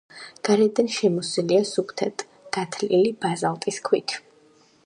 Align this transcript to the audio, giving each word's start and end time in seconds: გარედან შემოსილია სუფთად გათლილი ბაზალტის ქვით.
გარედან 0.47 0.89
შემოსილია 0.95 1.67
სუფთად 1.73 2.25
გათლილი 2.59 3.15
ბაზალტის 3.27 3.81
ქვით. 3.91 4.21